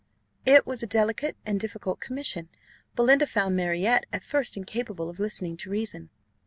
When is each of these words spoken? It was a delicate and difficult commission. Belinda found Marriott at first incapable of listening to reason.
It 0.47 0.65
was 0.65 0.81
a 0.81 0.87
delicate 0.87 1.37
and 1.45 1.59
difficult 1.59 1.99
commission. 1.99 2.49
Belinda 2.95 3.27
found 3.27 3.55
Marriott 3.55 4.07
at 4.11 4.23
first 4.23 4.57
incapable 4.57 5.11
of 5.11 5.19
listening 5.19 5.57
to 5.57 5.69
reason. 5.69 6.09